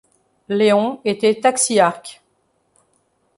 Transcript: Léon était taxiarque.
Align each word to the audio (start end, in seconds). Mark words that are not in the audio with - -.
Léon 0.49 0.99
était 1.05 1.35
taxiarque. 1.41 2.23